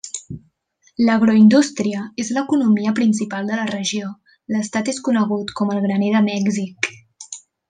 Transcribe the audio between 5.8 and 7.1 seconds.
graner de Mèxic.